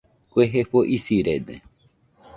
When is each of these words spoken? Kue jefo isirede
Kue 0.31 0.43
jefo 0.53 0.79
isirede 0.95 1.55